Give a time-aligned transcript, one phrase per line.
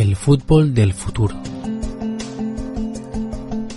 [0.00, 1.38] El fútbol del futuro.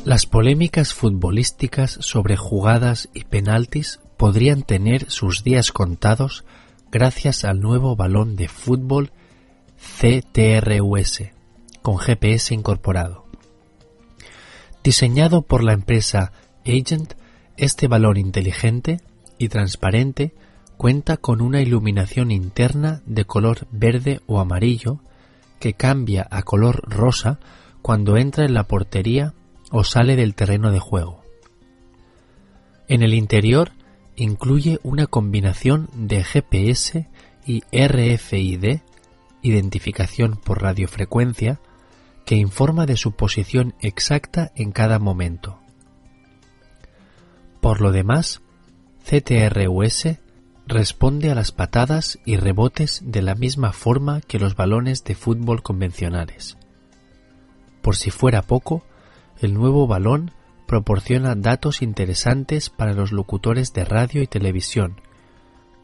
[0.06, 6.46] Las polémicas futbolísticas sobre jugadas y penaltis podrían tener sus días contados
[6.90, 9.12] gracias al nuevo balón de fútbol
[10.00, 11.24] CTRUS
[11.82, 13.26] con GPS incorporado.
[14.82, 16.32] Diseñado por la empresa
[16.66, 17.16] Agent,
[17.58, 19.02] este balón inteligente
[19.38, 20.34] y transparente
[20.78, 25.02] cuenta con una iluminación interna de color verde o amarillo
[25.64, 27.40] que cambia a color rosa
[27.82, 29.34] cuando entra en la portería
[29.72, 31.24] o sale del terreno de juego.
[32.90, 33.72] En el interior
[34.18, 37.08] incluye una combinación de GPS
[37.46, 38.82] y RFID,
[39.42, 41.62] identificación por radiofrecuencia,
[42.26, 45.62] que informa de su posición exacta en cada momento.
[47.62, 48.42] Por lo demás,
[49.06, 50.08] CTRUS
[50.66, 55.62] responde a las patadas y rebotes de la misma forma que los balones de fútbol
[55.62, 56.58] convencionales.
[57.82, 58.86] Por si fuera poco,
[59.40, 60.32] el nuevo balón
[60.68, 65.02] proporciona datos interesantes para los locutores de radio y televisión,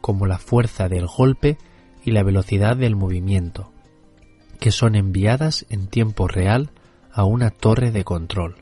[0.00, 1.58] como la fuerza del golpe
[2.04, 3.70] y la velocidad del movimiento,
[4.58, 6.70] que son enviadas en tiempo real
[7.12, 8.56] a una torre de control.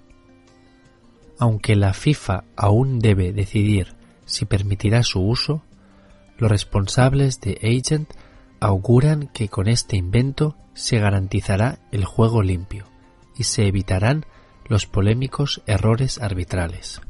[1.38, 5.62] Aunque la FIFA aún debe decidir si permitirá su uso,
[6.38, 8.10] los responsables de Agent
[8.60, 12.86] auguran que con este invento se garantizará el juego limpio
[13.36, 14.24] y se evitarán
[14.66, 17.00] los polémicos errores arbitrales.